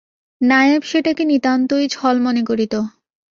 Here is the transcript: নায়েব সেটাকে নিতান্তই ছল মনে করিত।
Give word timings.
নায়েব 0.41 0.81
সেটাকে 0.81 1.23
নিতান্তই 1.25 1.85
ছল 1.87 2.15
মনে 2.19 2.41
করিত। 2.45 2.73